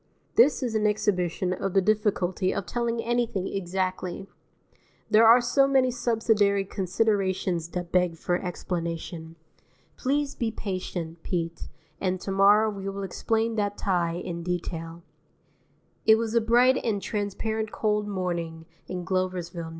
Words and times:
This 0.33 0.63
is 0.63 0.73
an 0.73 0.87
exhibition 0.87 1.53
of 1.53 1.73
the 1.75 1.79
difficulty 1.81 2.51
of 2.51 2.65
telling 2.65 3.03
anything 3.03 3.47
exactly. 3.47 4.25
There 5.11 5.27
are 5.27 5.41
so 5.41 5.67
many 5.67 5.91
subsidiary 5.91 6.65
considerations 6.65 7.67
that 7.67 7.91
beg 7.91 8.15
for 8.17 8.37
explanation. 8.43 9.35
Please 9.97 10.33
be 10.33 10.49
patient, 10.49 11.21
Pete, 11.21 11.67
and 11.99 12.19
to 12.21 12.31
morrow 12.31 12.71
we 12.71 12.89
will 12.89 13.03
explain 13.03 13.57
that 13.57 13.77
tie 13.77 14.15
in 14.15 14.41
detail. 14.41 15.03
II 16.07 16.13
It 16.13 16.15
was 16.15 16.33
a 16.33 16.41
bright 16.41 16.77
and 16.83 16.99
transparent 16.99 17.71
cold 17.71 18.07
morning 18.07 18.65
in 18.87 19.05
Gloversville, 19.05 19.65
N. 19.67 19.69